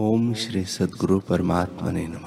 ओम 0.00 0.34
श्री 0.34 0.64
सदगुरु 0.64 1.20
परमात्मा 1.20 1.90
ने 1.90 2.06
नम। 2.06 2.26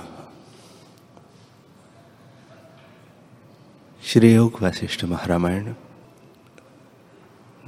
श्री 4.03 4.33
योग 4.33 4.57
वशिष्ठ 4.61 5.05
महारामायण, 5.05 5.73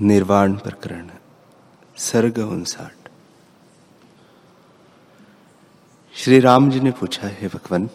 निर्वाण 0.02 0.54
प्रकरण, 0.54 1.10
सर्ग 1.98 2.38
उनसाठ। 2.38 3.10
श्री 6.14 6.40
राम 6.40 6.72
जी 6.72 6.80
ने 6.80 6.92
पूछा, 6.92 7.28
है 7.28 7.48
भगवान, 7.48 7.90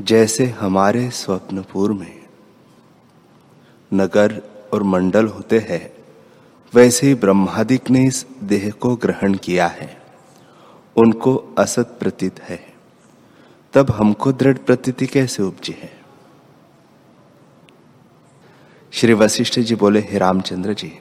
जैसे 0.00 0.46
हमारे 0.46 1.10
स्वप्नपुर 1.10 1.92
में 1.92 2.26
नगर 3.94 4.42
और 4.72 4.82
मंडल 4.82 5.26
होते 5.26 5.58
हैं 5.58 6.01
वैसे 6.74 7.06
ही 7.06 7.14
ब्रह्मादिक 7.14 7.90
ने 7.90 8.06
इस 8.06 8.26
देह 8.42 8.70
को 8.70 8.96
ग्रहण 8.96 9.34
किया 9.34 9.66
है। 9.66 10.02
उनको 10.96 11.54
असत 11.58 11.96
प्रतीत 12.00 12.40
है। 12.40 12.72
तब 13.72 13.90
हमको 13.90 14.32
दृढ़ 14.32 14.58
प्रतीति 14.58 15.06
कैसे 15.06 15.42
उपजी 15.42 15.72
है? 15.72 16.00
श्री 18.90 19.14
वशिष्ठ 19.14 19.60
जी 19.60 19.74
बोले, 19.74 20.00
हे 20.00 20.18
रामचंद्र 20.18 20.74
जी, 20.74 20.98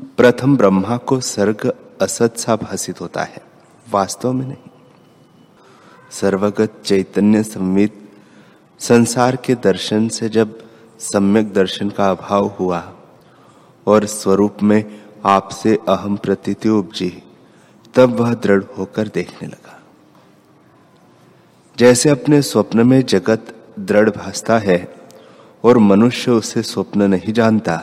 प्रथम 0.00 0.56
ब्रह्मा 0.56 0.96
को 0.96 1.20
सर्ग 1.20 1.74
असत 2.00 2.36
सा 2.36 2.56
भाषित 2.56 3.00
होता 3.00 3.22
है। 3.22 3.42
वास्तव 3.90 4.32
में 4.32 4.46
नहीं। 4.46 4.70
सर्वगत 6.10 6.82
चैतन्य 6.84 7.42
संवित 7.42 8.12
संसार 8.78 9.36
के 9.36 9.54
दर्शन 9.54 10.08
से 10.08 10.28
जब 10.28 10.70
सम्यक 10.98 11.52
दर्शन 11.52 11.90
का 11.90 12.10
अभाव 12.10 12.46
हुआ 12.46 12.92
और 13.86 14.06
स्वरूप 14.06 14.62
में 14.62 15.02
आपसे 15.24 15.78
अहम 15.88 16.16
प्रतीति 16.16 16.68
उपजी 16.68 17.22
तब 17.94 18.10
वह 18.10 18.34
दृढ़ 18.34 18.62
होकर 18.78 19.08
देखने 19.08 19.48
लगा। 19.48 19.82
जैसे 21.78 22.08
अपने 22.08 22.42
स्वप्न 22.42 22.86
में 22.86 23.02
जगत 23.02 23.54
दृढ़ 23.78 24.10
भासता 24.10 24.58
है 24.58 24.94
और 25.64 25.78
मनुष्य 25.78 26.30
उसे 26.30 26.62
स्वप्न 26.62 27.02
नहीं 27.02 27.32
जानता, 27.32 27.82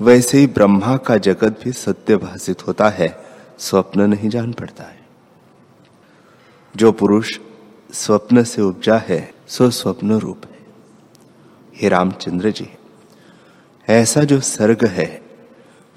वैसे 0.00 0.38
ही 0.38 0.46
ब्रह्मा 0.46 0.96
का 0.96 1.16
जगत 1.16 1.60
भी 1.64 1.72
सत्य 1.72 2.16
भाषित 2.16 2.66
होता 2.66 2.88
है, 2.88 3.24
स्वप्न 3.58 4.00
नहीं 4.00 4.30
जान 4.30 4.52
पड़ता 4.52 4.84
है। 4.84 5.06
जो 6.76 6.92
पुरुष 6.92 7.38
स्वप्न 7.92 8.44
से 8.44 8.62
उपजा 8.62 8.96
है, 8.96 9.34
सो 9.48 9.70
स्वप्न 9.70 10.12
रूप 10.12 10.40
है। 10.44 10.66
हे 11.76 11.88
रामचंद्र 11.88 12.50
जी। 12.50 12.70
ऐसा 13.88 14.24
जो 14.24 14.40
सर्ग 14.40 14.84
है, 14.84 15.22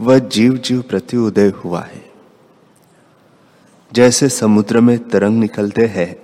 वह 0.02 0.20
जीव 0.20 0.58
जीव 0.58 0.82
प्रति 0.82 1.18
उदय 1.18 1.48
हुआ 1.50 1.82
है। 1.82 2.12
जैसे 3.94 4.30
समुद्र 4.30 4.82
में 4.82 5.10
तरंग 5.10 5.40
निकलते 5.40 5.86
हैं, 5.86 6.16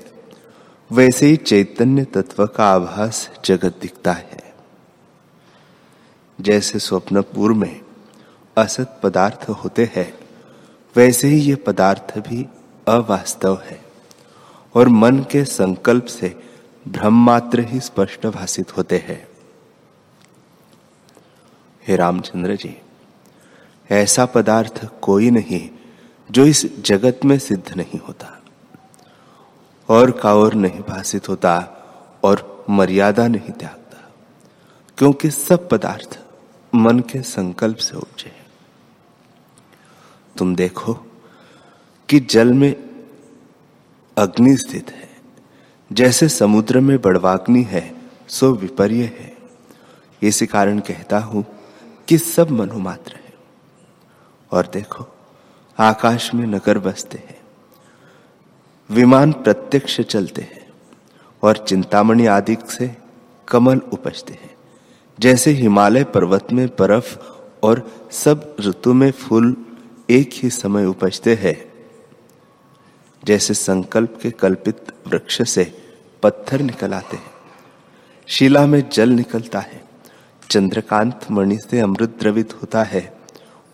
वैसे 0.92 1.26
ही 1.26 1.36
चैतन्य 1.36 2.04
तत्व 2.04 2.48
का 2.48 2.70
आभास 2.70 3.30
जगत 3.46 3.78
दिखता 3.82 4.12
है। 4.12 4.54
जैसे 6.42 6.80
स्वप्नपुर 6.80 7.54
में 7.54 7.82
असत 8.58 9.00
पदार्थ 9.04 9.50
होते 9.50 9.92
हैं, 9.96 10.14
वैसे 10.96 11.28
ही 11.28 11.40
ये 11.40 11.56
पदार्थ 11.56 12.20
भी 12.20 12.48
अवास्तव 12.88 13.62
है 13.66 13.82
और 14.76 14.90
मन 14.90 15.20
के 15.20 15.46
संकल्प 15.46 16.06
से 16.06 16.40
भ्रम 16.88 17.26
मात्र 17.26 17.60
ही 17.60 17.80
स्पष्ट 17.80 18.28
भाषित 18.28 18.78
होते 18.78 18.98
हैं। 18.98 19.35
हे 21.88 21.96
रामचंद्र 21.96 22.56
जी, 22.56 22.76
ऐसा 23.90 24.26
पदार्थ 24.26 24.86
कोई 25.02 25.30
नहीं 25.30 25.70
जो 26.30 26.46
इस 26.46 26.66
जगत 26.82 27.20
में 27.26 27.38
सिद्ध 27.40 27.76
नहीं 27.78 28.00
होता, 28.00 28.42
और 29.90 30.12
का 30.12 30.34
और 30.36 30.54
नहीं 30.54 30.82
भाषित 30.82 31.30
होता, 31.30 31.58
और 32.24 32.66
मर्यादा 32.70 33.28
नहीं 33.28 33.52
त्यागता, 33.52 34.10
क्योंकि 34.98 35.30
सब 35.30 35.70
पदार्थ 35.70 36.20
मन 36.74 37.00
के 37.00 37.22
संकल्प 37.22 37.78
से 37.78 37.98
उपजे 37.98 38.32
तुम 40.38 40.56
देखो 40.56 40.94
कि 42.10 42.20
जल 42.20 42.54
में 42.54 42.76
अग्नि 44.18 44.56
स्थित 44.58 44.90
है। 44.92 45.10
जैसे 45.92 46.30
समुद्र 46.30 46.80
में 46.80 46.98
बड़वाग्नि 47.02 47.62
है, 47.64 47.96
सो 48.28 48.52
विपर्य 48.54 49.04
है। 49.20 49.34
इसी 50.22 50.46
कारण 50.46 50.80
कहता 50.80 51.20
हूँ 51.20 51.46
कि 52.08 52.18
सब 52.18 52.52
मनोमात्र 52.52 53.14
है। 53.14 53.34
और 54.52 54.68
देखो, 54.68 55.08
आकाश 55.80 56.34
में 56.34 56.48
नगर 56.48 56.80
बसते 56.80 57.18
हैं, 57.18 57.40
विमान 58.90 59.32
प्रत्यक्ष 59.32 60.02
चलते 60.02 60.42
हैं, 60.42 60.70
और 61.44 61.58
चिंतामणि 61.58 62.26
आदि 62.26 62.58
से 62.70 62.98
कमल 63.48 63.78
उपजते 63.78 64.34
हैं। 64.34 64.56
जैसे 65.20 65.52
हिमालय 65.52 66.04
पर्वत 66.04 66.48
में 66.54 66.68
बर्फ़ 66.68 67.18
और 67.64 68.08
सब 68.12 68.56
ऋतु 68.60 68.94
में 68.94 69.12
फूल 69.12 69.56
एक 70.10 70.30
ही 70.34 70.50
समय 70.50 70.86
उपजते 70.86 71.36
हैं, 71.36 71.74
जैसे 73.24 73.54
संकल्प 73.54 74.20
के 74.22 74.32
कल्पित 74.32 74.92
वृक्ष 75.08 75.50
से 75.50 75.94
पत्थर 76.24 76.62
निकल 76.62 76.94
आते 76.94 77.18
हैं, 77.18 77.32
शिला 78.28 78.66
में 78.66 78.90
जल 78.90 79.10
निकलता 79.10 79.60
है। 79.60 79.84
चंद्रकांत 80.50 81.32
मणि 81.32 81.58
से 81.58 81.80
अमृत 81.80 82.18
द्रवित 82.20 82.54
होता 82.54 82.84
है 82.84 83.18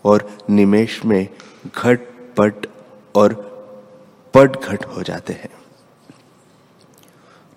और 0.04 0.28
निमेश 0.50 1.04
में 1.04 1.28
घट, 1.76 2.00
पट 2.36 2.66
और 3.14 3.34
पट 4.34 4.56
घट 4.64 4.84
हो 4.86 5.02
जाते 5.02 5.32
हैं। 5.32 5.50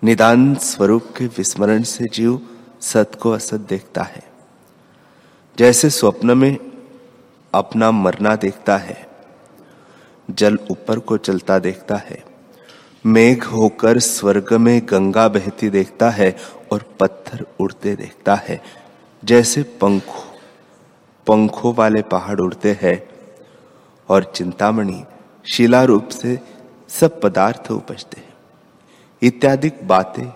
निदान 0.02 0.54
स्वरूप 0.54 1.06
के 1.16 1.26
विस्मरण 1.26 1.82
से 1.82 2.04
जीव 2.12 2.40
सत 2.80 3.18
को 3.22 3.30
असत 3.30 3.60
देखता 3.60 4.02
है। 4.02 4.22
जैसे 5.58 5.90
स्वप्न 5.90 6.38
में 6.38 6.56
अपना 7.54 7.90
मरना 7.90 8.34
देखता 8.36 8.76
है, 8.76 9.06
जल 10.30 10.58
ऊपर 10.70 10.98
को 10.98 11.16
चलता 11.16 11.58
देखता 11.58 11.96
है, 11.96 12.22
मेघ 13.06 13.44
होकर 13.44 13.98
स्वर्ग 13.98 14.52
में 14.52 14.80
गंगा 14.84 15.28
बहती 15.28 15.68
देखता 15.70 16.10
है 16.10 16.36
और 16.72 16.84
पत्थर 17.00 17.44
उड़ते 17.60 17.94
देखता 17.96 18.34
है। 18.34 18.62
जैसे 19.26 19.62
पंखों 19.62 20.24
पंखों 21.26 21.74
वाले 21.74 22.02
पहाड़ 22.02 22.40
उड़ते 22.40 22.78
हैं 22.82 23.08
और 24.08 24.24
चिंतामणि 24.24 25.04
शिला 25.44 25.82
रूप 25.84 26.08
से 26.08 26.38
सब 26.88 27.20
पदार्थ 27.20 27.70
उपजते 27.70 28.20
हैं। 28.20 28.34
इत्यादि 29.22 29.70
बातें 29.84 30.26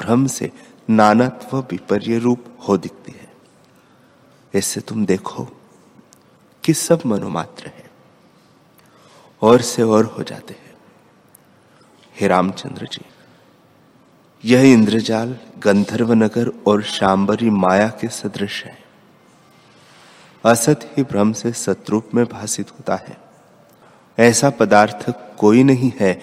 भ्रम 0.00 0.26
से 0.26 0.50
नानत्व 0.90 1.58
विपर्य 1.60 2.18
रूप 2.18 2.44
हो 2.68 2.76
दिखती 2.76 3.12
है। 3.12 3.32
इससे 4.54 4.80
तुम 4.80 5.06
देखो 5.06 5.46
कि 6.64 6.74
सब 6.74 7.02
मनोमात्र 7.06 7.66
है 7.66 7.90
और 9.42 9.60
से 9.60 9.82
और 9.82 10.04
हो 10.04 10.22
जाते 10.22 10.54
हैं। 10.54 10.74
हे 12.20 12.28
रामचंद्र 12.28 12.86
जी, 12.86 13.04
यह 14.44 14.72
इंद्रजाल 14.72 15.38
गंधर्व 15.64 16.12
नगर 16.12 16.52
और 16.66 16.82
शांबरी 16.82 17.50
माया 17.50 17.88
के 17.88 18.08
सदृश 18.08 18.64
है। 18.64 18.78
असत 20.44 20.80
ही 20.96 21.02
भ्रम 21.02 21.32
से 21.32 21.52
सतरूप 21.52 22.10
में 22.14 22.24
भाषित 22.26 22.70
होता 22.70 22.96
है। 22.96 23.16
ऐसा 24.18 24.50
पदार्थ 24.50 25.10
कोई 25.38 25.62
नहीं 25.62 25.92
है 26.00 26.22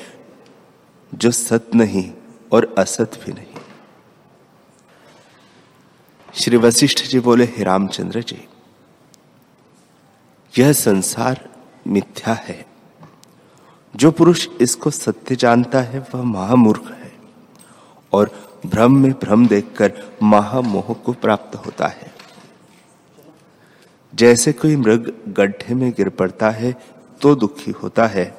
जो 1.15 1.31
सत 1.31 1.67
नहीं 1.75 2.13
और 2.51 2.75
असत 2.77 3.11
भी 3.25 3.31
नहीं। 3.33 3.45
श्री 6.33 6.57
वशिष्ठ 6.57 7.03
जी 7.03 7.19
बोले, 7.19 7.45
हे 7.45 7.63
रामचंद्र 7.63 8.21
जी, 8.21 8.47
यह 10.57 10.73
संसार 10.73 11.49
मिथ्या 11.87 12.33
है। 12.33 12.65
जो 13.95 14.11
पुरुष 14.11 14.47
इसको 14.61 14.89
सत्य 14.89 15.35
जानता 15.35 15.81
है, 15.81 15.99
वह 15.99 16.23
महामूर्ख 16.23 16.91
है 16.91 17.13
और 18.13 18.48
भ्रम 18.65 18.95
में 18.97 19.11
भ्रम 19.13 19.47
देखकर 19.47 19.91
महामोह 20.23 20.93
को 20.95 21.13
प्राप्त 21.13 21.55
होता 21.55 21.87
है। 21.87 22.11
जैसे 24.13 24.53
कोई 24.53 24.75
मृग 24.75 25.11
गड्ढे 25.29 25.75
में 25.75 25.91
गिर 25.91 26.09
पड़ता 26.09 26.49
है 26.49 26.75
तो 27.21 27.33
दुखी 27.35 27.71
होता 27.73 28.05
है, 28.07 28.33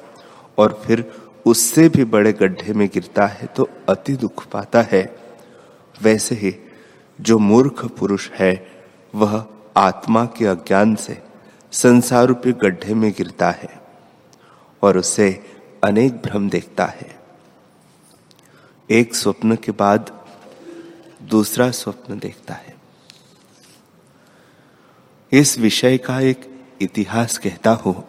और 0.57 0.81
फिर 0.85 1.05
उससे 1.45 1.87
भी 1.89 2.03
बड़े 2.05 2.33
गड्ढे 2.33 2.73
में 2.73 2.87
गिरता 2.87 3.25
है 3.27 3.47
तो 3.47 3.67
अति 3.89 4.13
दुख 4.15 4.45
पाता 4.47 4.81
है। 4.81 5.03
वैसे 5.95 6.35
ही 6.35 6.53
जो 7.19 7.37
मूर्ख 7.39 7.85
पुरुष 7.99 8.29
है, 8.31 8.53
वह 9.13 9.43
आत्मा 9.77 10.25
के 10.37 10.45
अज्ञान 10.45 10.95
से 10.95 11.17
संसार 11.73 12.25
रूपी 12.25 12.51
गड्ढे 12.53 12.93
में 12.93 13.11
गिरता 13.11 13.49
है, 13.51 13.69
और 14.83 14.97
उसे 14.97 15.31
अनेक 15.83 16.21
भ्रम 16.23 16.49
देखता 16.49 16.85
है। 16.85 17.20
एक 18.91 19.15
स्वप्न 19.15 19.55
के 19.55 19.71
बाद 19.71 20.25
दूसरा 21.23 21.71
स्वप्न 21.71 22.19
देखता 22.19 22.53
है। 22.53 22.75
इस 25.31 25.59
विषय 25.59 25.97
का 25.97 26.19
एक 26.19 26.65
इतिहास 26.81 27.37
कहता 27.37 27.71
हूँ, 27.71 28.07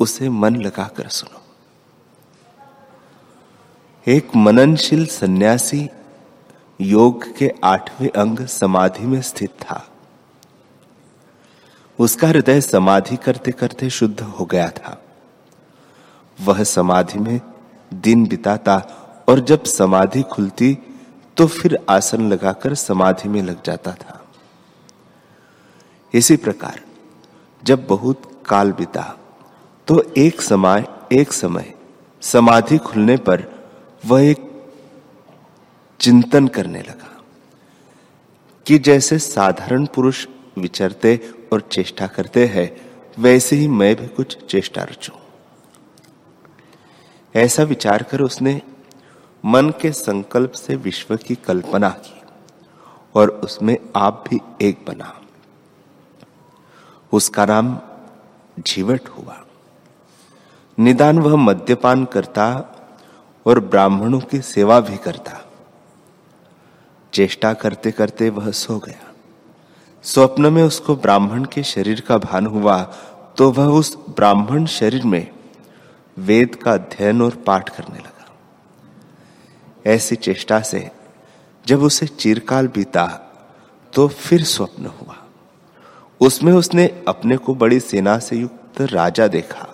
उसे 0.00 0.28
मन 0.28 0.56
लगाकर 0.56 1.08
सुनो। 1.08 1.42
एक 4.08 4.36
मननशील 4.36 5.06
सन्यासी 5.06 5.88
योग 6.80 7.36
के 7.36 7.52
आठवें 7.64 8.10
अंग 8.10 8.46
समाधि 8.46 9.06
में 9.06 9.22
स्थित 9.22 9.50
था। 9.50 9.88
उसका 11.98 12.28
हृदय 12.28 12.60
समाधि 12.60 13.16
करते 13.16 13.52
करते 13.52 13.90
शुद्ध 13.90 14.20
हो 14.20 14.44
गया 14.44 14.70
था। 14.70 15.02
वह 16.40 16.64
समाधि 16.64 17.18
में 17.18 17.40
दिन 17.94 18.26
बिताता 18.26 19.00
और 19.28 19.40
जब 19.40 19.64
समाधि 19.64 20.22
खुलती 20.22 20.76
तो 21.36 21.46
फिर 21.46 21.78
आसन 21.90 22.28
लगाकर 22.28 22.74
समाधि 22.74 23.28
में 23.28 23.40
लग 23.42 23.62
जाता 23.62 23.92
था। 23.92 24.20
इसी 26.14 26.36
प्रकार, 26.36 26.80
जब 27.62 27.86
बहुत 27.86 28.30
काल 28.48 28.72
बिता 28.72 29.02
तो 29.88 30.02
एक 30.16 30.40
समय 30.40 30.86
एक 31.12 31.32
समय, 31.32 31.72
समाधि 32.22 32.78
खुलने 32.78 33.16
पर 33.16 33.44
वह 34.02 34.22
एक 34.22 34.50
चिंतन 36.00 36.46
करने 36.48 36.80
लगा, 36.80 37.10
कि 38.66 38.78
जैसे 38.78 39.18
साधारण 39.18 39.84
पुरुष 39.86 40.26
विचरते 40.58 41.16
और 41.52 41.60
चेष्टा 41.62 42.06
करते 42.06 42.46
हैं, 42.46 42.70
वैसे 43.18 43.56
ही 43.56 43.68
मैं 43.68 43.94
भी 43.96 44.06
कुछ 44.08 44.36
चेष्टा 44.46 44.82
रचू। 44.82 45.12
ऐसा 47.34 47.62
विचार 47.62 48.02
कर 48.02 48.20
उसने 48.20 48.60
मन 49.44 49.70
के 49.70 49.90
संकल्प 49.92 50.52
से 50.52 50.76
विश्व 50.76 51.16
की 51.16 51.34
कल्पना 51.34 51.88
की 51.88 52.20
और 53.14 53.28
उसमें 53.28 53.76
आप 53.96 54.24
भी 54.28 54.40
एक 54.62 54.84
बना। 54.88 55.12
उसका 57.12 57.44
नाम 57.46 57.78
जीवट 58.58 59.08
हुआ। 59.08 59.36
निदान 60.78 61.18
वह 61.18 61.36
मद्यपान 61.36 62.04
करता 62.04 62.46
और 63.46 63.60
ब्राह्मणों 63.60 64.20
की 64.20 64.40
सेवा 64.40 64.80
भी 64.80 64.96
करता। 64.96 65.40
चेष्टा 67.12 67.52
करते 67.52 67.90
करते 67.90 68.30
वह 68.30 68.50
सो 68.50 68.78
गया। 68.78 69.12
स्वप्न 70.04 70.52
में 70.52 70.62
उसको 70.62 70.96
ब्राह्मण 70.96 71.44
के 71.44 71.62
शरीर 71.62 72.00
का 72.00 72.18
भान 72.18 72.46
हुआ 72.46 72.82
तो 73.36 73.50
वह 73.50 73.66
उस 73.66 73.96
ब्राह्मण 73.96 74.66
शरीर 74.66 75.04
में 75.04 75.30
वेद 76.16 76.54
का 76.54 76.72
अध्ययन 76.72 77.22
और 77.22 77.36
पाठ 77.36 77.68
करने 77.68 77.98
लगा। 77.98 78.10
ऐसी 79.84 80.16
चेष्टा 80.16 80.60
से 80.60 80.90
जब 81.66 81.82
उसे 81.82 82.06
चिरकाल 82.06 82.68
बीता 82.68 83.06
तो 83.92 84.06
फिर 84.08 84.42
स्वप्न 84.44 84.86
हुआ। 84.86 85.16
उसमें 86.20 86.52
उसने 86.52 86.86
अपने 87.08 87.36
को 87.36 87.54
बड़ी 87.54 87.80
सेना 87.80 88.18
से 88.18 88.36
युक्त 88.36 88.80
राजा 88.82 89.26
देखा 89.26 89.68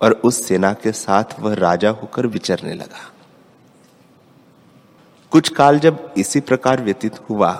और 0.00 0.12
उस 0.24 0.46
सेना 0.46 0.72
के 0.74 0.92
साथ 0.92 1.38
वह 1.40 1.54
राजा 1.54 1.90
होकर 1.90 2.26
विचरने 2.26 2.74
लगा। 2.74 3.10
कुछ 5.32 5.48
काल 5.48 5.78
जब 5.78 6.12
इसी 6.16 6.40
प्रकार 6.40 6.82
व्यतीत 6.82 7.18
हुआ 7.20 7.52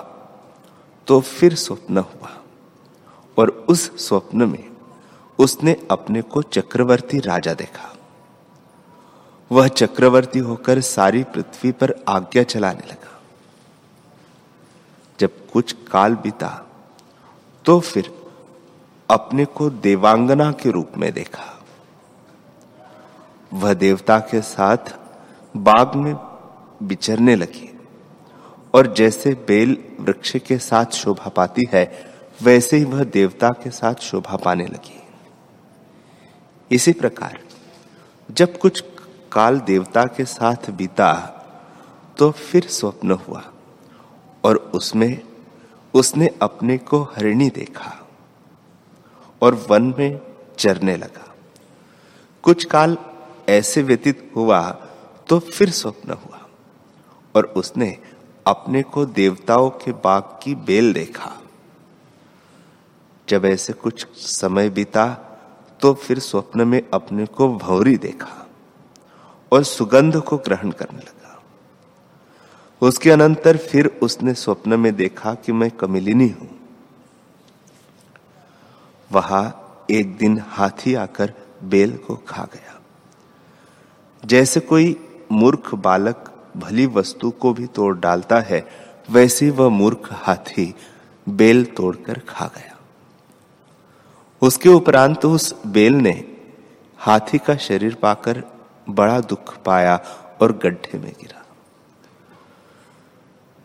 तो 1.07 1.19
फिर 1.21 1.55
स्वप्न 1.55 1.97
हुआ 1.97 2.37
और 3.37 3.49
उस 3.69 4.07
स्वप्न 4.07 4.49
में 4.49 4.63
उसने 5.39 5.75
अपने 5.91 6.21
को 6.21 6.41
चक्रवर्ती 6.41 7.19
राजा 7.19 7.53
देखा। 7.53 7.94
वह 9.51 9.67
चक्रवर्ती 9.67 10.39
होकर 10.39 10.79
सारी 10.81 11.23
पृथ्वी 11.23 11.71
पर 11.71 11.93
आज्ञा 12.07 12.43
चलाने 12.43 12.87
लगा। 12.87 13.19
जब 15.19 15.31
कुछ 15.53 15.75
काल 15.91 16.15
बीता 16.15 16.49
तो 17.65 17.79
फिर 17.79 18.11
अपने 19.09 19.45
को 19.47 19.69
देवांगना 19.69 20.51
के 20.51 20.71
रूप 20.71 20.97
में 20.97 21.11
देखा। 21.13 21.43
वह 23.51 23.73
देवता 23.73 24.19
के 24.21 24.41
साथ 24.41 24.93
बाग 25.57 25.95
में 25.95 26.13
विचरने 26.83 27.35
लगी 27.35 27.69
और 28.73 28.93
जैसे 28.93 29.33
बेल 29.47 29.77
वृक्ष 29.99 30.35
के 30.37 30.57
साथ 30.57 30.85
शोभा 30.93 31.29
पाती 31.29 31.63
है, 31.73 31.85
वैसे 32.39 32.77
ही 32.77 32.83
वह 32.83 33.03
देवता 33.03 33.49
के 33.63 33.69
साथ 33.71 34.01
शोभा 34.01 34.35
पाने 34.35 34.65
लगी। 34.65 35.01
इसी 36.71 36.93
प्रकार 36.93 37.39
जब 38.29 38.57
कुछ 38.57 38.83
काल 39.35 39.59
देवता 39.59 40.03
के 40.07 40.25
साथ 40.25 40.69
बीता 40.71 41.13
तो 42.17 42.29
फिर 42.31 42.67
स्वप्न 42.67 43.11
हुआ 43.11 43.43
और 44.43 44.55
उसमें, 44.73 45.21
उसने 45.93 46.29
अपने 46.41 46.77
को 46.77 47.01
हरिणी 47.15 47.49
देखा 47.49 47.91
और 49.41 49.55
वन 49.69 49.93
में 49.99 50.19
चरने 50.57 50.95
लगा। 50.97 51.33
कुछ 52.43 52.65
काल 52.65 52.97
ऐसे 53.49 53.81
व्यतीत 53.83 54.31
हुआ 54.35 54.61
तो 55.29 55.39
फिर 55.39 55.69
स्वप्न 55.69 56.11
हुआ 56.11 56.39
और 57.35 57.45
उसने 57.57 57.97
अपने 58.45 58.81
को 58.83 59.05
देवताओं 59.05 59.69
के 59.69 59.91
बाग 60.03 60.23
की 60.43 60.55
बेल 60.55 60.93
देखा। 60.93 61.31
जब 63.27 63.45
ऐसे 63.45 63.73
कुछ 63.73 64.07
समय 64.17 64.69
बीता 64.69 65.07
तो 65.81 65.93
फिर 65.93 66.19
स्वप्न 66.19 66.67
में 66.67 66.81
अपने 66.93 67.25
को 67.25 67.47
भौरी 67.57 67.97
देखा। 67.97 68.44
और 69.55 69.63
सुगंध 69.63 70.17
को 70.17 70.37
ग्रहण 70.37 70.71
करने 70.71 70.99
लगा। 70.99 71.41
उसके 72.81 73.11
अनंतर 73.11 73.57
फिर 73.57 73.87
उसने 74.01 74.33
स्वप्न 74.33 74.79
में 74.79 74.95
देखा 74.95 75.33
कि 75.33 75.51
मैं 75.51 75.71
कमिलिनी 75.71 76.27
हूँ। 76.29 76.49
वहाँ 79.11 79.45
एक 79.91 80.17
दिन 80.17 80.39
हाथी 80.47 80.93
आकर 80.93 81.33
बेल 81.63 81.97
को 81.97 82.15
खा 82.27 82.43
गया। 82.43 82.79
जैसे 84.23 84.59
कोई 84.59 84.95
मूर्ख 85.31 85.73
बालक 85.75 86.31
भली 86.57 86.85
वस्तु 86.85 87.29
को 87.31 87.53
भी 87.53 87.65
तोड़ 87.67 87.95
डालता 87.97 88.39
है, 88.39 88.67
वैसे 89.09 89.49
वह 89.49 89.69
मूर्ख 89.69 90.09
हाथी 90.11 90.73
बेल 91.29 91.65
तोड़कर 91.65 92.19
खा 92.19 92.45
गया। 92.45 92.77
उसके 94.41 94.69
उपरांत 94.69 95.25
उस 95.25 95.53
बेल 95.67 95.93
ने 95.93 96.13
हाथी 96.99 97.37
का 97.37 97.55
शरीर 97.55 97.95
पाकर 97.95 98.43
बड़ा 98.89 99.19
दुख 99.19 99.57
पाया 99.57 99.95
और 100.41 100.57
गड्ढे 100.57 100.97
में 100.99 101.11
गिरा। 101.11 101.43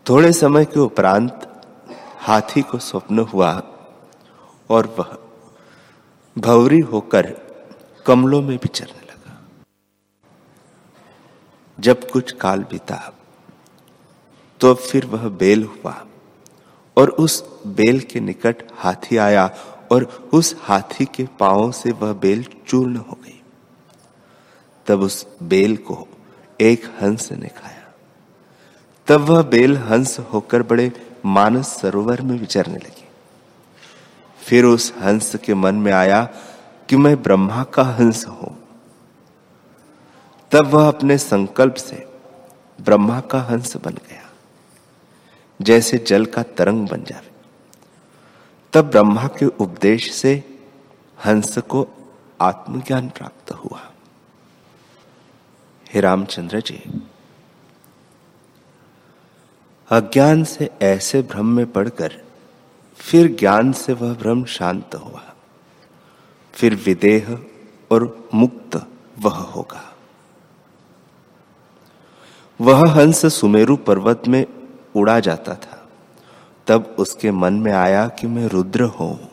थोड़े 0.09 0.31
समय 0.33 0.65
के 0.65 0.79
उपरांत 0.79 1.47
हाथी 2.19 2.61
को 2.61 2.77
स्वप्न 2.79 3.19
हुआ 3.19 3.51
और 4.69 4.95
वह 4.99 5.17
भवरी 6.37 6.79
होकर 6.79 7.31
कमलों 8.05 8.41
में 8.41 8.55
विचरने 8.57 8.99
जब 11.77 12.09
कुछ 12.09 12.31
काल 12.31 12.63
बीता 12.63 13.13
तो 14.61 14.73
फिर 14.73 15.05
वह 15.05 15.27
बेल 15.29 15.63
हुआ 15.63 15.93
और 16.97 17.09
उस 17.09 17.43
बेल 17.67 17.99
के 17.99 18.19
निकट 18.19 18.63
हाथी 18.75 19.17
आया 19.17 19.49
और 19.91 20.03
उस 20.33 20.55
हाथी 20.59 21.05
के 21.05 21.27
पाँव 21.39 21.71
से 21.71 21.91
वह 21.91 22.13
बेल 22.13 22.43
चूर्ण 22.67 22.95
हो 22.95 23.17
गई। 23.23 23.40
तब 24.91 25.01
उस 25.01 25.27
बेल 25.43 25.77
को 25.77 26.07
एक 26.61 26.85
हंस 26.85 27.31
ने 27.31 27.47
खाया। 27.47 27.93
तब 29.07 29.21
वह 29.21 29.41
बेल 29.41 29.77
हंस 29.77 30.19
होकर 30.19 30.63
बड़े 30.63 30.91
मानस 31.25 31.67
सरोवर 31.67 32.21
में 32.21 32.39
विचरने 32.39 32.75
लगी। 32.75 33.07
फिर 34.39 34.65
उस 34.65 34.93
हंस 34.97 35.35
के 35.35 35.53
मन 35.53 35.75
में 35.75 35.91
आया 35.91 36.29
कि 36.89 36.95
मैं 36.95 37.23
ब्रह्मा 37.23 37.63
का 37.63 37.83
हंस 37.83 38.27
हूँ। 38.27 38.67
तब 40.51 40.65
वह 40.65 40.87
अपने 40.87 41.17
संकल्प 41.17 41.73
से 41.73 42.07
ब्रह्मा 42.81 43.19
का 43.19 43.41
हंस 43.41 43.77
बन 43.77 43.93
गया। 43.93 44.29
जैसे 45.61 45.97
जल 45.97 46.25
का 46.25 46.43
तरंग 46.43 46.89
बन 46.89 47.03
जाए। 47.03 47.27
तब 48.73 48.89
ब्रह्मा 48.89 49.27
के 49.27 49.45
उपदेश 49.45 50.13
से 50.13 50.59
हंस 51.25 51.57
को 51.57 51.87
आत्मज्ञान 52.41 53.09
प्राप्त 53.09 53.51
हुआ। 53.51 53.90
हे 55.93 56.01
रामचंद्र 56.01 56.59
जी। 56.59 57.01
अज्ञान 59.89 60.43
से 60.43 60.69
ऐसे 60.81 61.21
भ्रम 61.21 61.45
में 61.45 61.71
पड़कर 61.71 62.21
फिर 62.95 63.35
ज्ञान 63.39 63.71
से 63.71 63.93
वह 63.93 64.13
भ्रम 64.13 64.45
शांत 64.45 64.95
हुआ। 64.95 65.23
फिर 66.53 66.75
विदेह 66.75 67.45
और 67.91 68.29
मुक्त 68.33 68.87
वह 69.19 69.37
होगा। 69.37 69.95
वह 72.61 72.91
हंस 72.91 73.25
सुमेरु 73.25 73.75
पर्वत 73.75 74.23
में 74.27 74.45
उड़ा 74.95 75.19
जाता 75.19 75.55
था। 75.55 75.89
तब 76.67 76.95
उसके 76.99 77.31
मन 77.31 77.53
में 77.53 77.71
आया 77.71 78.07
कि 78.07 78.27
मैं 78.27 78.45
रुद्र 78.45 78.83
हूँ 78.83 79.31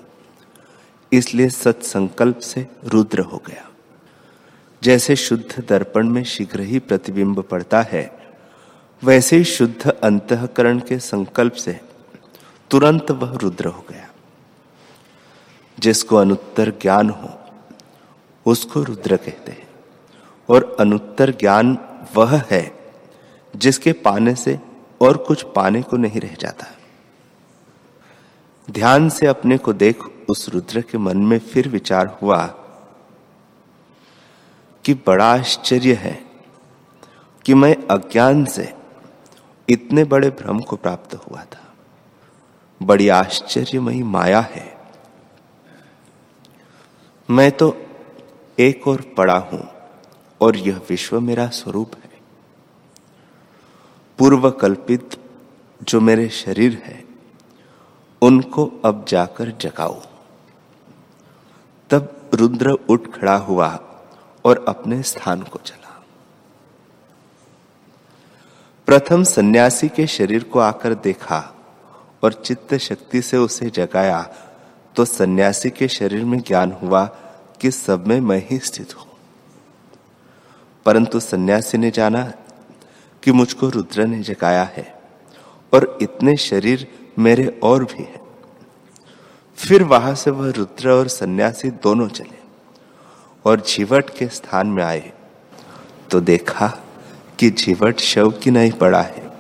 इसलिए 1.13 1.49
सत्संकल्प 1.49 2.39
से 2.39 2.67
रुद्र 2.85 3.21
हो 3.21 3.43
गया। 3.47 3.68
जैसे 4.83 5.17
शुद्ध 5.17 5.65
दर्पण 5.69 6.09
में 6.09 6.25
शीघ्र 6.25 6.61
ही 6.61 6.79
प्रतिबिंब 6.79 7.43
पड़ता 7.43 7.83
है, 7.83 8.19
वैसे 9.05 9.37
ही 9.37 9.45
शुद्ध 9.45 9.89
अंतकरण 9.89 10.79
के 10.79 10.99
संकल्प 10.99 11.53
से 11.53 11.81
तुरंत 12.71 13.11
वह 13.11 13.39
रुद्र 13.43 13.65
हो 13.65 13.85
गया। 13.91 14.09
जिसको 15.79 16.17
अनुत्तर 16.17 16.71
ज्ञान 16.71 17.11
हो, 17.11 17.41
उसको 18.47 18.83
रुद्र 18.83 19.17
कहते 19.17 19.53
हैं। 19.53 19.69
और 20.49 20.77
अनुत्तर 20.81 21.31
ज्ञान 21.31 21.79
वह 22.17 22.43
है, 22.51 22.93
जिसके 23.57 23.93
पाने 23.93 24.35
से 24.35 24.61
और 25.01 25.17
कुछ 25.17 25.43
पाने 25.43 25.83
को 25.83 25.97
नहीं 25.97 26.21
रह 26.21 26.37
जाता। 26.41 26.67
ध्यान 28.71 29.09
से 29.09 29.27
अपने 29.27 29.59
को 29.59 29.73
देख 29.73 30.03
उस 30.29 30.49
रुद्र 30.49 30.81
के 30.81 30.99
मन 30.99 31.17
में 31.17 31.39
फिर 31.39 31.69
विचार 31.69 32.19
हुआ 32.23 32.55
कि 34.89 34.95
बड़ा 34.95 35.35
आश्चर्य 35.35 35.95
है 35.95 36.27
कि 37.45 37.55
मैं 37.55 37.77
अज्ञान 37.87 38.45
से 38.45 38.75
इतने 39.69 40.05
बड़े 40.05 40.31
भ्रम 40.31 40.61
को 40.61 40.77
प्राप्त 40.77 41.15
हुआ 41.15 41.45
था। 41.45 41.75
बड़ी 42.83 43.09
आश्चर्यमयी 43.09 44.03
माया 44.03 44.41
है। 44.41 44.81
मैं 47.31 47.53
तो 47.53 47.77
एक 48.59 48.89
और 48.89 49.01
पड़ा 49.01 49.39
हूँ 49.39 49.69
और 50.41 50.57
यह 50.57 50.81
विश्व 50.89 51.21
मेरा 51.21 51.49
स्वरूप 51.49 51.95
है। 51.95 52.21
पूर्व 54.19 54.51
कल्पित 54.51 55.23
जो 55.83 56.01
मेरे 56.01 56.29
शरीर 56.29 56.83
है, 56.85 57.05
उनको 58.23 58.67
अब 58.85 59.05
जाकर 59.09 59.51
जगाओ। 59.51 60.03
तब 61.91 62.31
रुद्र 62.35 62.71
उठ 62.71 63.11
खड़ा 63.11 63.37
हुआ 63.37 63.85
और 64.45 64.65
अपने 64.69 65.03
स्थान 65.03 65.43
को 65.43 65.59
चला। 65.59 66.05
प्रथम 68.87 69.23
सन्यासी 69.23 69.89
के 69.89 70.07
शरीर 70.07 70.45
को 70.45 70.59
आकर 70.59 70.95
देखा 70.95 71.55
और 72.23 72.33
चित्त 72.33 72.75
शक्ति 72.75 73.23
से 73.23 73.37
उसे 73.37 73.71
जगाया 73.71 74.23
तो 74.97 75.05
सन्यासी 75.05 75.71
के 75.71 75.89
शरीर 75.89 76.25
में 76.25 76.41
ज्ञान 76.41 76.73
हुआ 76.73 77.05
कि 77.61 77.71
सब 77.71 78.07
में 78.07 78.21
मैं 78.21 78.47
ही 78.51 78.59
स्थित 78.59 78.97
हूँ। 78.97 79.07
परंतु 80.85 81.21
सन्यासी 81.21 81.79
ने 81.79 81.91
जाना 81.91 82.25
कि 83.23 83.33
मुझको 83.33 83.69
रुद्र 83.69 84.07
ने 84.07 84.23
जगाया 84.23 84.65
है 84.65 85.03
और 85.75 85.99
इतने 86.03 86.37
शरीर 86.37 86.87
मेरे 87.19 87.61
और 87.63 87.85
भी 87.85 88.03
हैं। 88.03 88.21
फिर 89.57 89.83
वहाँ 89.83 90.15
से 90.15 90.31
वह 90.31 90.51
रुद्र 90.51 90.89
और 90.89 91.09
सन्यासी 91.09 91.71
दोनों 91.71 92.09
चले। 92.09 92.38
और 93.49 93.61
जीवट 93.61 94.11
के 94.11 94.29
स्थान 94.29 94.67
में 94.67 94.85
आए। 94.85 95.13
तो 96.11 96.21
देखा 96.21 96.69
कि 97.39 97.51
जीवट 97.51 97.99
शव 97.99 98.31
की 98.31 98.51
नहीं 98.51 98.73
पड़ा 98.73 99.03
है। 99.03 99.31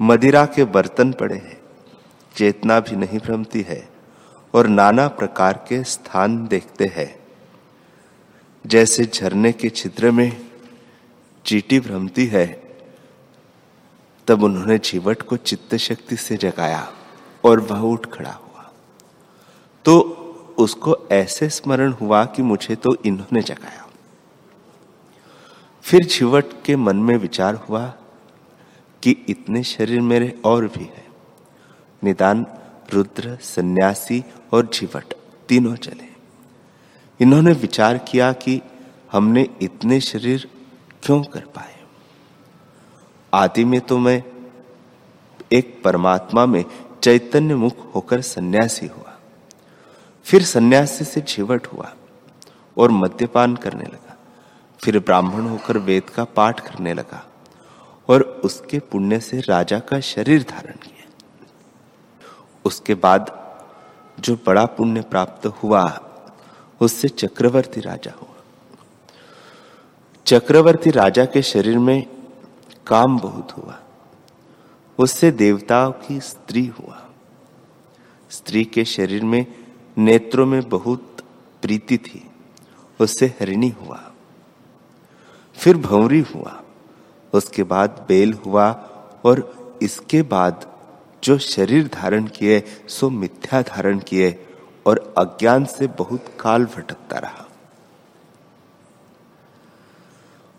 मदिरा 0.00 0.46
के 0.46 0.64
बर्तन 0.64 1.12
पड़े 1.12 1.36
हैं। 1.36 1.60
चेतना 2.36 2.80
भी 2.80 2.96
नहीं 2.96 3.18
भ्रमती 3.18 3.62
है 3.62 3.88
और 4.54 4.66
नाना 4.66 5.08
प्रकार 5.08 5.52
के 5.68 5.84
स्थान 5.84 6.46
देखते 6.46 6.84
हैं। 6.84 7.18
जैसे 8.66 9.04
झरने 9.04 9.52
के 9.52 9.70
छिद्र 9.70 10.10
में 10.10 10.50
चीटी 11.46 11.80
भ्रमती 11.80 12.26
है, 12.26 12.62
तब 14.26 14.42
उन्होंने 14.42 14.78
जीवट 14.78 15.22
को 15.22 15.36
चित्त 15.36 15.76
शक्ति 15.76 16.16
से 16.16 16.36
जगाया 16.36 16.92
और 17.44 17.60
वह 17.60 17.78
उठ 17.78 18.06
खड़ा 18.06 18.30
हुआ। 18.30 18.72
तो 19.84 20.17
उसको 20.58 21.08
ऐसे 21.12 21.48
स्मरण 21.48 21.92
हुआ 21.92 22.24
कि 22.24 22.42
मुझे 22.42 22.76
तो 22.76 22.96
इन्होंने 23.04 23.42
जगाया। 23.42 23.86
फिर 25.82 26.04
जीवट 26.04 26.44
के 26.64 26.76
मन 26.76 26.96
में 26.96 27.16
विचार 27.16 27.54
हुआ 27.54 27.94
कि 29.02 29.24
इतने 29.28 29.62
शरीर 29.62 30.00
मेरे 30.00 30.40
और 30.44 30.68
भी 30.68 30.84
है। 30.84 31.06
निदान, 32.04 32.46
रुद्र, 32.92 33.38
सन्यासी 33.42 34.24
और 34.52 34.66
जीवट 34.66 35.14
तीनों 35.48 35.76
चले। 35.76 36.08
इन्होंने 37.20 37.52
विचार 37.52 37.98
किया 37.98 38.32
कि 38.32 38.60
हमने 39.12 39.48
इतने 39.62 40.00
शरीर 40.00 40.48
क्यों 41.02 41.22
कर 41.22 41.40
पाए? 41.40 41.80
आदि 43.34 43.64
में 43.64 43.80
तो 43.80 43.98
मैं 43.98 44.22
एक 45.52 45.82
परमात्मा 45.84 46.46
में 46.46 46.64
चैतन्य 47.02 47.54
मुख 47.54 47.94
होकर 47.94 48.20
सन्यासी 48.20 48.86
हुआ। 48.86 49.07
फिर 50.24 50.42
सन्यासी 50.44 51.04
से 51.04 51.20
जीवट 51.20 51.66
हुआ 51.66 51.94
और 52.78 52.90
मद्यपान 52.90 53.56
करने 53.56 53.84
लगा। 53.84 54.18
फिर 54.84 54.98
ब्राह्मण 54.98 55.48
होकर 55.48 55.78
वेद 55.78 56.10
का 56.10 56.24
पाठ 56.24 56.60
करने 56.60 56.94
लगा 56.94 57.26
और 58.08 58.22
उसके 58.22 58.78
पुण्य 58.78 59.20
से 59.20 59.40
राजा 59.40 59.78
का 59.78 60.00
शरीर 60.00 60.42
धारण 60.42 60.72
किया। 60.72 61.08
उसके 62.64 62.94
बाद 62.94 63.48
जो 64.20 64.38
बड़ा 64.46 64.66
पुण्य 64.66 65.00
प्राप्त 65.00 65.46
हुआ, 65.46 66.00
उससे 66.80 67.08
चक्रवर्ती 67.08 67.80
राजा 67.80 68.12
हुआ। 68.20 68.34
चक्रवर्ती 70.26 70.90
राजा 70.90 71.24
के 71.24 71.42
शरीर 71.42 71.78
में 71.78 72.06
काम 72.86 73.18
बहुत 73.18 73.52
हुआ। 73.52 73.80
उससे 74.98 75.30
देवताओं 75.30 75.92
की 75.92 76.20
स्त्री 76.20 76.66
हुआ। 76.66 77.08
स्त्री 78.30 78.64
के 78.64 78.84
शरीर 78.84 79.24
में 79.24 79.67
नेत्रों 79.98 80.46
में 80.46 80.68
बहुत 80.68 81.24
प्रीति 81.62 81.98
थी, 81.98 82.30
उससे 83.00 83.26
हरिणी 83.26 83.68
हुआ। 83.68 84.12
फिर 85.54 85.76
भंवरी 85.76 86.20
हुआ, 86.20 86.62
उसके 87.32 87.62
बाद 87.62 88.04
बेल 88.08 88.32
हुआ 88.32 88.70
और 89.24 89.58
इसके 89.82 90.22
बाद 90.22 90.76
जो 91.24 91.38
शरीर 91.38 91.88
धारण 91.88 92.26
किए, 92.26 92.62
सो 92.88 93.10
मिथ्या 93.10 93.62
धारण 93.62 93.98
किए 93.98 94.46
और 94.86 95.14
अज्ञान 95.18 95.64
से 95.64 95.86
बहुत 95.86 96.24
काल 96.40 96.64
भटकता 96.64 97.18
रहा। 97.18 97.48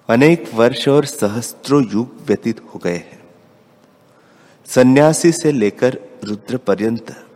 अनेक 0.09 0.51
वर्ष 0.53 0.87
और 0.87 1.05
सहस्त्रों 1.05 1.83
युग 1.93 2.21
व्यतीत 2.25 2.59
हो 2.59 2.79
गए 2.79 2.95
हैं। 2.95 3.23
सन्यासी 4.65 5.31
से 5.31 5.51
लेकर 5.51 5.99
रुद्र 6.23 6.57
पर्यंत 6.57 7.28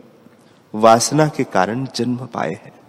वासना 0.74 1.28
के 1.28 1.44
कारण 1.44 1.86
जन्म 1.96 2.16
पाए 2.16 2.52
हैं। 2.52 2.80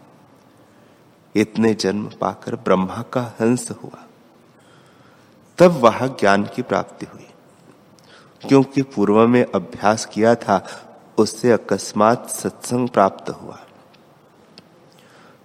इतने 1.35 1.73
जन्म 1.73 2.09
पाकर 2.21 2.55
ब्रह्मा 2.55 3.01
का 3.01 3.21
हंस 3.21 3.71
हुआ। 3.71 4.05
तब 5.57 5.71
वह 5.71 6.07
ज्ञान 6.07 6.43
की 6.43 6.61
प्राप्ति 6.61 7.05
हुई। 7.05 7.27
क्योंकि 8.47 8.81
पूर्व 8.81 9.27
में 9.27 9.45
अभ्यास 9.55 10.05
किया 10.05 10.35
था, 10.35 10.65
उससे 11.17 11.51
अकस्मात 11.51 12.29
सत्संग 12.29 12.89
प्राप्त 12.89 13.29
हुआ। 13.29 13.59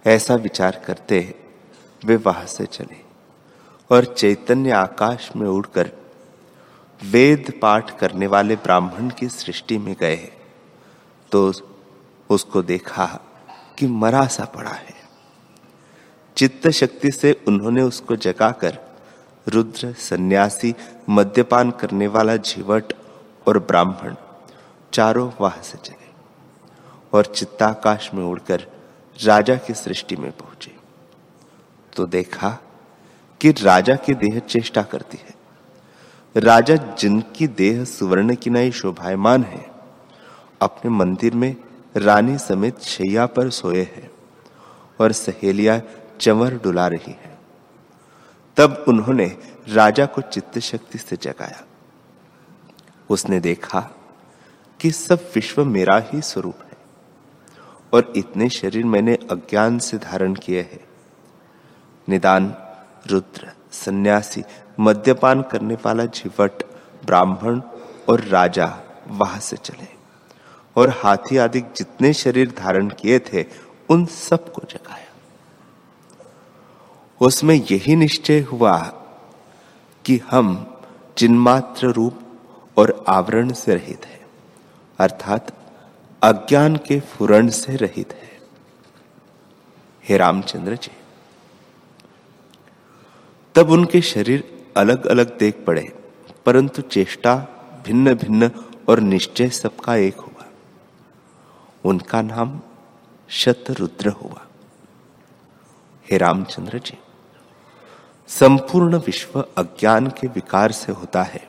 ऐसा 0.07 0.35
विचार 0.35 0.83
करते 0.87 1.35
वे 2.05 2.17
वहाँ 2.17 2.47
से 2.47 2.67
चले 2.67 3.01
और 3.91 4.05
चैतन्य 4.05 4.71
आकाश 4.71 5.31
में 5.37 5.49
उड़कर 5.49 5.91
वेद 7.03 7.59
पाठ 7.63 7.99
करने 7.99 8.27
वाले 8.27 8.57
ब्राह्मण 8.57 9.11
की 9.11 9.29
सृष्टि 9.29 9.79
में 9.79 9.97
गए। 10.01 10.33
तो 11.33 11.53
उसको 12.31 12.63
देखा 12.63 13.07
कि 13.79 13.87
मरा 13.87 14.27
सा 14.27 14.45
पड़ा 14.45 14.71
है। 14.71 14.95
चित्त 16.37 16.69
शक्ति 16.69 17.11
से 17.11 17.45
उन्होंने 17.49 17.83
उसको 17.83 18.17
जगाकर 18.17 18.79
रुद्र, 19.49 19.93
सन्यासी, 19.93 20.75
मद्यपान 21.09 21.71
करने 21.71 22.07
वाला 22.07 22.37
जीवट 22.37 22.93
और 23.49 23.59
ब्राह्मण 23.59 24.15
चारों 24.93 25.31
वहाँ 25.41 25.63
से 25.63 25.79
चले 25.79 26.09
और 27.13 27.27
चित्ताकाश 27.27 28.11
में 28.15 28.25
उड़कर 28.25 28.67
राजा 29.25 29.57
की 29.57 29.75
सृष्टि 29.75 30.17
में 30.17 30.33
पहुँचे। 30.33 30.77
तो 31.97 32.07
देखा 32.07 32.59
कि 33.41 33.51
राजा 33.51 33.95
की 33.97 34.15
देह 34.15 34.39
चेष्टा 34.39 34.83
करती 34.83 35.19
है। 35.19 36.41
राजा 36.41 36.77
जिनकी 36.77 37.47
देह 37.47 37.85
सुवर्ण 37.85 38.35
की 38.35 38.51
नई 38.51 38.71
शोभायमान 38.71 39.45
है, 39.45 39.71
अपने 40.61 40.91
मंदिर 40.91 41.35
में 41.35 41.57
रानी 41.97 42.39
समेत 42.39 42.81
शैया 42.81 43.27
पर 43.27 43.51
सोए 43.51 43.83
हैं 43.83 44.11
और 45.01 45.13
सहेलियाँ 45.13 45.81
चंवर 46.21 46.55
डुला 46.55 46.89
रही 46.89 47.13
है। 47.13 47.39
तब 48.57 48.85
उन्होंने 48.89 49.37
राजा 49.69 50.07
को 50.07 50.21
चित्त 50.21 50.59
शक्ति 50.59 50.99
से 50.99 51.17
जगाया। 51.17 51.65
उसने 53.11 53.41
देखा 53.41 53.81
कि 54.81 54.91
सब 54.91 55.33
विश्व 55.35 55.65
मेरा 55.65 55.99
ही 55.99 56.21
स्वरूप 56.21 56.57
है 56.65 56.77
और 57.93 58.13
इतने 58.17 58.49
शरीर 58.49 58.85
मैंने 58.85 59.15
अज्ञान 59.15 59.79
से 59.79 59.99
धारण 59.99 60.35
किए 60.35 60.61
हैं। 60.61 60.85
निदान, 62.09 62.57
रुद्र, 63.07 63.53
सन्यासी, 63.73 64.45
मद्यपान 64.81 65.43
करने 65.43 65.75
वाला 65.75 66.05
जीवट 66.05 66.63
ब्राह्मण 67.05 67.61
और 68.09 68.21
राजा 68.21 68.81
वहाँ 69.09 69.41
से 69.41 69.57
चले। 69.57 70.00
और 70.77 70.91
हाथी 70.97 71.37
आदि 71.37 71.61
जितने 71.77 72.13
शरीर 72.13 72.55
धारण 72.59 72.89
किए 72.91 73.19
थे, 73.19 73.45
उन 73.91 74.05
सबको 74.07 74.63
जगाया। 74.71 75.09
उसमें 77.21 77.55
यही 77.71 77.97
निश्चय 77.97 78.41
हुआ 78.41 78.77
कि 80.05 80.17
हम 80.31 80.67
जिन्मात्र 81.19 81.87
रूप 81.87 82.21
और 82.77 83.05
आवरण 83.09 83.53
से 83.53 83.75
रहित 83.75 84.05
है, 84.05 84.21
अर्थात 84.99 85.53
अज्ञान 86.23 86.77
के 86.77 87.01
फुरण 87.01 87.49
से 87.49 87.77
रहित 87.77 88.13
है। 88.13 88.31
हे 90.05 90.17
रामचंद्र 90.17 90.75
जी, 90.75 90.93
तब 93.55 93.71
उनके 93.71 94.01
शरीर 94.03 94.45
अलग 94.77 95.07
अलग 95.07 95.39
देख 95.39 95.65
पड़े, 95.67 95.93
परंतु 96.47 96.83
चेष्टा 96.83 97.35
भिन्न 97.87 98.15
भिन्न 98.15 98.51
और 98.89 99.01
निश्चय 99.01 99.49
सबका 99.49 99.97
एक 99.97 100.17
हुआ 100.17 100.30
उनका 101.85 102.21
नाम 102.23 102.61
शतरुद्र 103.31 104.09
हुआ। 104.13 104.47
हे 106.07 106.19
रामचंद्र 106.19 106.79
जी, 106.79 106.99
संपूर्ण 108.29 108.99
विश्व 108.99 109.41
अज्ञान 109.59 110.07
के 110.11 110.27
विकार 110.27 110.73
से 110.73 110.93
होता 110.93 111.23
है। 111.23 111.47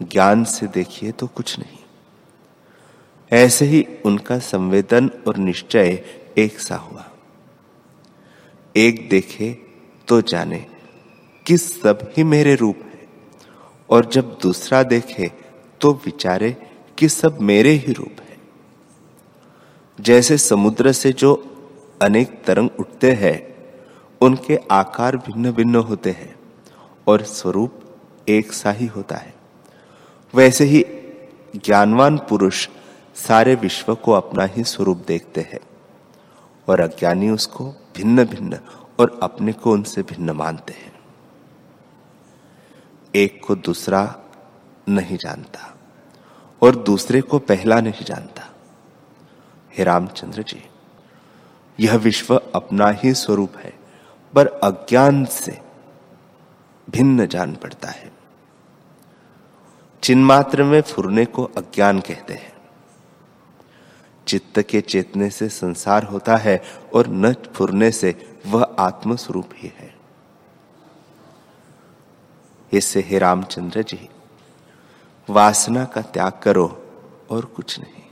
ज्ञान 0.00 0.44
से 0.44 0.66
देखिए 0.66 1.12
तो 1.12 1.26
कुछ 1.26 1.58
नहीं। 1.58 1.78
ऐसे 3.32 3.64
ही 3.64 3.86
उनका 4.04 4.38
संवेदन 4.38 5.10
और 5.28 5.36
निश्चय 5.36 6.02
एक 6.38 6.60
सा 6.60 6.76
हुआ। 6.76 7.04
एक 8.76 9.08
देखे 9.08 9.52
तो 10.08 10.20
जाने 10.22 10.66
कि 11.46 11.56
सब 11.58 12.12
ही 12.16 12.24
मेरे 12.24 12.54
रूप 12.54 12.76
है, 12.84 13.08
और 13.90 14.06
जब 14.06 14.38
दूसरा 14.42 14.82
देखे 14.82 15.30
तो 15.80 15.92
विचारे 16.04 16.50
कि 16.98 17.08
सब 17.08 17.40
मेरे 17.40 17.70
ही 17.70 17.92
रूप 17.92 18.20
है। 18.20 18.25
जैसे 20.00 20.38
समुद्र 20.38 20.92
से 20.92 21.12
जो 21.12 21.44
अनेक 22.02 22.44
तरंग 22.44 22.70
उठते 22.80 23.12
हैं, 23.12 23.56
उनके 24.20 24.56
आकार 24.70 25.16
भिन्न 25.16 25.52
भिन्न 25.52 25.76
होते 25.76 26.10
हैं 26.10 26.36
और 27.06 27.22
स्वरूप 27.22 27.80
एक 28.28 28.52
सा 28.52 28.70
ही 28.70 28.86
होता 28.86 29.16
है। 29.16 29.34
वैसे 30.34 30.64
ही 30.64 30.84
ज्ञानवान 31.64 32.18
पुरुष 32.18 32.68
सारे 33.14 33.54
विश्व 33.54 33.94
को 33.94 34.12
अपना 34.12 34.44
ही 34.44 34.64
स्वरूप 34.64 35.04
देखते 35.08 35.40
हैं 35.40 35.60
और 36.68 36.80
अज्ञानी 36.80 37.30
उसको 37.30 37.64
भिन्न 37.96 38.24
भिन्न 38.24 38.58
और 39.00 39.20
अपने 39.22 39.52
को 39.52 39.72
उनसे 39.72 40.02
भिन्न 40.02 40.30
मानते 40.30 40.72
हैं। 40.72 40.92
एक 43.14 43.44
को 43.46 43.54
दूसरा 43.54 44.16
नहीं 44.88 45.16
जानता 45.16 45.78
और 46.62 46.76
दूसरे 46.76 47.20
को 47.20 47.38
पहला 47.38 47.80
नहीं 47.80 48.04
जानता। 48.04 48.45
हे 49.78 49.84
रामचंद्र 49.84 50.42
जी, 50.42 50.62
यह 51.80 51.96
विश्व 51.96 52.36
अपना 52.54 52.90
ही 52.90 53.14
स्वरूप 53.14 53.56
है, 53.56 53.78
पर 54.34 54.46
अज्ञान 54.46 55.24
से 55.24 55.60
भिन्न 56.90 57.26
जान 57.26 57.54
पड़ता 57.54 57.88
है। 57.88 58.12
चिन्मात्र 60.02 60.62
में 60.62 60.82
फुरने 60.82 61.24
को 61.24 61.44
अज्ञान 61.44 62.00
कहते 62.00 62.34
हैं। 62.34 62.52
चित्त 64.26 64.62
के 64.62 64.80
चेतने 64.80 65.30
से 65.30 65.48
संसार 65.48 66.02
होता 66.02 66.36
है 66.36 66.62
और 66.94 67.06
न 67.06 67.32
फुरने 67.32 67.90
से 67.90 68.38
वह 68.46 68.76
आत्म 68.78 69.16
स्वरूप 69.16 69.50
ही 69.56 69.72
है। 69.78 69.96
इससे 72.72 73.00
हे 73.00 73.18
रामचंद्र 73.18 73.82
जी, 73.82 74.08
वासना 75.30 75.84
का 75.84 76.00
त्याग 76.00 76.32
करो 76.42 76.86
और 77.30 77.44
कुछ 77.44 77.80
नहीं। 77.80 78.05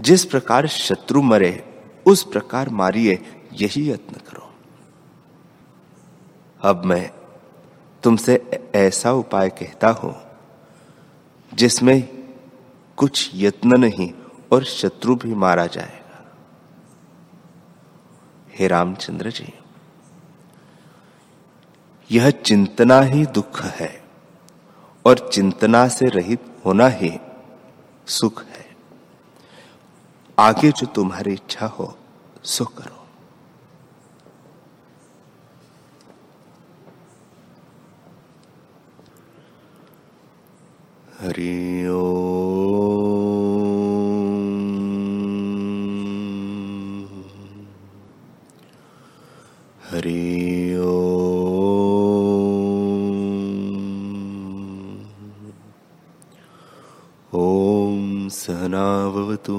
जिस 0.00 0.24
प्रकार 0.24 0.66
शत्रु 0.66 1.22
मरे, 1.22 1.52
उस 2.06 2.22
प्रकार 2.22 2.68
मारिए, 2.68 3.18
यही 3.52 3.90
यत्न 3.90 4.20
करो। 4.28 4.48
अब 6.60 6.84
मैं 6.84 7.10
तुमसे 8.02 8.34
ऐसा 8.74 9.12
उपाय 9.12 9.48
कहता 9.48 9.88
हूँ, 9.90 10.14
जिसमें 11.54 12.08
कुछ 12.96 13.30
यत्न 13.34 13.80
नहीं 13.80 14.12
और 14.52 14.64
शत्रु 14.64 15.14
भी 15.16 15.34
मारा 15.34 15.66
जाएगा। 15.66 16.24
हे 18.54 18.66
रामचंद्र 18.68 19.30
जी, 19.30 19.52
यह 22.10 22.30
चिंतना 22.30 23.00
ही 23.00 23.26
दुख 23.26 23.62
है 23.62 24.04
और 25.04 25.28
चिंतना 25.32 25.88
से 25.88 26.08
रहित 26.08 26.44
होना 26.64 26.88
ही 26.88 27.18
सुख 28.06 28.44
आगे 30.40 30.70
जो 30.72 30.86
तुम्हारी 30.96 31.32
इच्छा 31.32 31.66
हो 31.66 31.86
सो 32.50 32.64
करो। 32.64 32.98
हरि 41.20 41.56
हरि 49.88 50.22
ॐ 57.34 58.28
सहनावतु 58.32 59.58